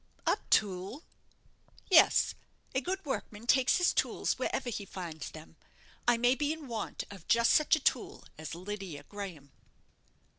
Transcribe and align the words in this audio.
"A 0.25 0.39
tool?" 0.49 1.03
"Yes; 1.87 2.33
a 2.73 2.81
good 2.81 3.05
workman 3.05 3.45
takes 3.45 3.77
his 3.77 3.93
tools 3.93 4.39
wherever 4.39 4.71
he 4.71 4.83
finds 4.83 5.29
them. 5.29 5.57
I 6.07 6.17
may 6.17 6.33
be 6.33 6.51
in 6.51 6.67
want 6.67 7.03
of 7.11 7.27
just 7.27 7.53
such 7.53 7.75
a 7.75 7.79
tool 7.79 8.23
as 8.35 8.55
Lydia 8.55 9.03
Graham." 9.03 9.51